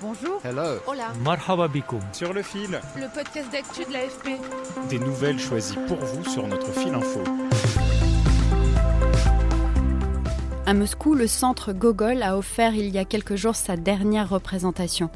[0.00, 0.40] Bonjour.
[0.44, 0.78] Hello.
[0.86, 1.12] Hola.
[1.24, 2.00] Marhaba bikoum.
[2.12, 4.38] Sur le fil, Le podcast d'actu de l'AFP.
[4.88, 7.20] des nouvelles choisies pour vous sur notre fil info.
[10.66, 15.10] À Moscou, le centre Gogol a offert il y a quelques jours sa dernière représentation.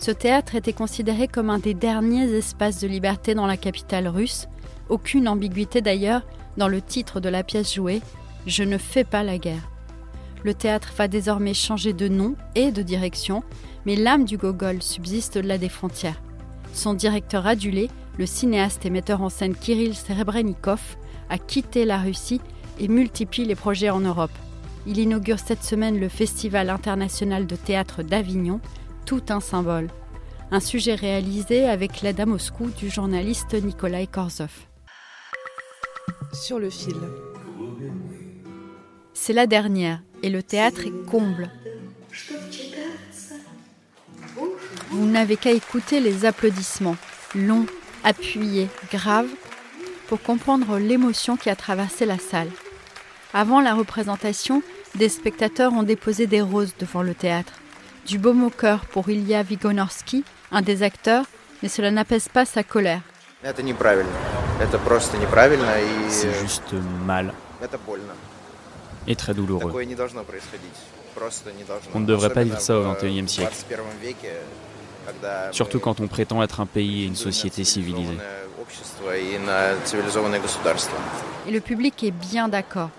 [0.00, 4.48] Ce théâtre était considéré comme un des derniers espaces de liberté dans la capitale russe.
[4.88, 6.22] Aucune ambiguïté d'ailleurs
[6.58, 8.02] dans le titre de la pièce jouée
[8.46, 9.70] Je ne fais pas la guerre.
[10.44, 13.42] Le théâtre va désormais changer de nom et de direction,
[13.86, 16.20] mais l'âme du Gogol subsiste au-delà des frontières.
[16.74, 20.96] Son directeur adulé, le cinéaste et metteur en scène Kirill Serebrennikov,
[21.30, 22.40] a quitté la Russie
[22.78, 24.32] et multiplie les projets en Europe.
[24.86, 28.60] Il inaugure cette semaine le Festival international de théâtre d'Avignon,
[29.06, 29.88] tout un symbole.
[30.50, 34.52] Un sujet réalisé avec l'aide à Moscou du journaliste Nikolai Korzov.
[36.32, 36.94] Sur le fil.
[39.12, 41.50] C'est la dernière et le théâtre est comble.
[44.90, 46.96] Vous n'avez qu'à écouter les applaudissements,
[47.34, 47.66] longs,
[48.04, 49.28] appuyés, graves,
[50.06, 52.50] pour comprendre l'émotion qui a traversé la salle.
[53.34, 54.62] Avant la représentation,
[54.94, 57.54] des spectateurs ont déposé des roses devant le théâtre.
[58.06, 61.24] Du beau au cœur pour Ilya Vigonorsky, un des acteurs,
[61.62, 63.00] mais cela n'apaise pas sa colère.
[66.08, 66.72] C'est juste
[67.04, 67.34] mal
[69.06, 69.72] et très douloureux.
[71.94, 73.56] On ne devrait pas vivre ça au XXIe siècle
[75.52, 78.18] surtout quand on prétend être un pays et une société civilisée.
[81.46, 82.90] Et le public est bien d'accord.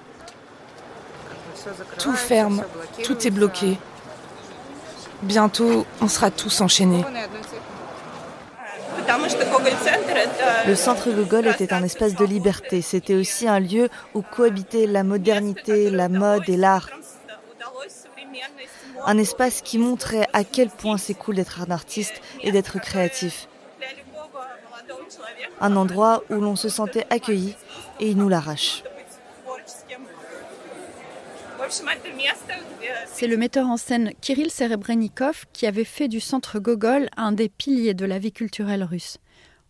[2.00, 2.64] Tout ferme,
[3.04, 3.78] tout est bloqué.
[5.24, 7.04] Bientôt, on sera tous enchaînés.
[10.68, 12.82] Le centre Gogol était un espace de liberté.
[12.82, 16.90] C'était aussi un lieu où cohabitaient la modernité, la mode et l'art.
[19.08, 23.48] Un espace qui montrait à quel point c'est cool d'être un artiste et d'être créatif.
[25.62, 27.56] Un endroit où l'on se sentait accueilli
[28.02, 28.84] et il nous l'arrache.
[33.06, 37.48] C'est le metteur en scène Kirill Serebrennikov qui avait fait du centre Gogol un des
[37.48, 39.20] piliers de la vie culturelle russe.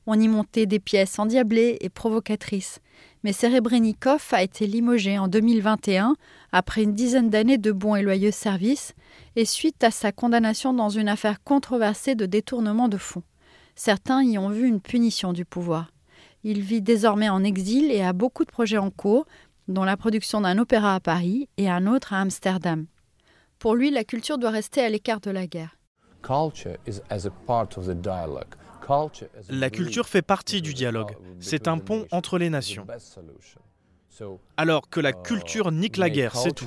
[0.07, 2.79] On y montait des pièces endiablées et provocatrices.
[3.23, 6.15] Mais Serebrennikov a été limogé en 2021
[6.51, 8.93] après une dizaine d'années de bons et loyaux services
[9.35, 13.23] et suite à sa condamnation dans une affaire controversée de détournement de fonds.
[13.75, 15.91] Certains y ont vu une punition du pouvoir.
[16.43, 19.25] Il vit désormais en exil et a beaucoup de projets en cours,
[19.67, 22.85] dont la production d'un opéra à Paris et un autre à Amsterdam.
[23.59, 25.77] Pour lui, la culture doit rester à l'écart de la guerre.
[29.49, 31.15] La culture fait partie du dialogue.
[31.39, 32.85] C'est un pont entre les nations.
[34.57, 36.65] Alors que la culture nique la guerre, c'est tout.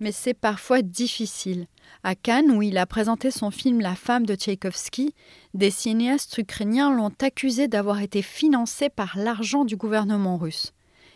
[0.00, 1.66] Mais c'est parfois difficile.
[2.04, 5.14] À Cannes, où il a présenté son film La femme de Tchaïkovski,
[5.54, 10.72] des cinéastes ukrainiens l'ont accusé d'avoir été financé par l'argent du gouvernement russe.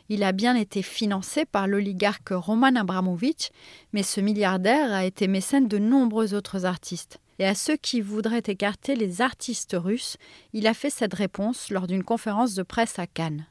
[0.09, 3.49] Il a bien été financé par l'oligarque Roman Abramovitch,
[3.93, 7.19] mais ce milliardaire a été mécène de nombreux autres artistes.
[7.39, 10.17] Et à ceux qui voudraient écarter les artistes russes,
[10.53, 13.47] il a fait cette réponse lors d'une conférence de presse à Cannes.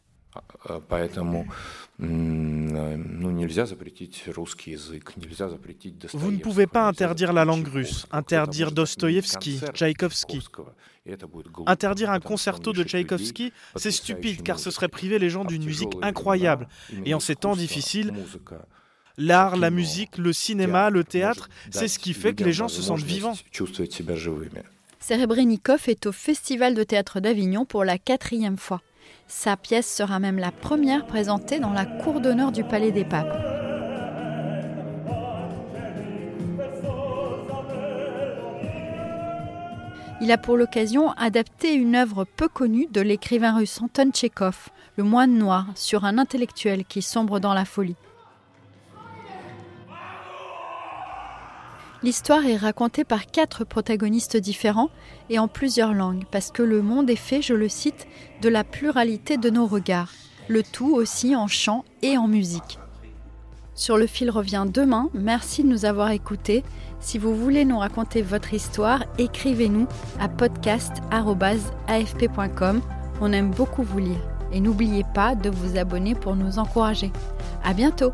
[6.13, 10.45] Vous ne pouvez pas interdire la langue russe, interdire Dostoïevski, Tchaïkovski.
[11.67, 15.93] Interdire un concerto de Tchaïkovski, c'est stupide car ce serait priver les gens d'une musique
[16.01, 16.67] incroyable.
[17.05, 18.11] Et en ces temps difficiles,
[19.17, 22.81] l'art, la musique, le cinéma, le théâtre, c'est ce qui fait que les gens se
[22.81, 23.33] sentent vivants.
[24.99, 28.81] Serebrennikov est au Festival de théâtre d'Avignon pour la quatrième fois.
[29.27, 33.37] Sa pièce sera même la première présentée dans la cour d'honneur du Palais des Papes.
[40.21, 45.03] Il a pour l'occasion adapté une œuvre peu connue de l'écrivain russe Anton Tchekhov, Le
[45.03, 47.97] moine noir, sur un intellectuel qui sombre dans la folie.
[52.05, 54.91] L'histoire est racontée par quatre protagonistes différents
[55.31, 58.05] et en plusieurs langues, parce que le monde est fait, je le cite,
[58.43, 60.11] de la pluralité de nos regards,
[60.47, 62.77] le tout aussi en chant et en musique.
[63.73, 65.09] Sur le fil revient demain.
[65.15, 66.63] Merci de nous avoir écoutés.
[66.99, 69.87] Si vous voulez nous raconter votre histoire, écrivez-nous
[70.19, 72.81] à podcast.afp.com.
[73.19, 74.21] On aime beaucoup vous lire.
[74.51, 77.11] Et n'oubliez pas de vous abonner pour nous encourager.
[77.63, 78.13] À bientôt!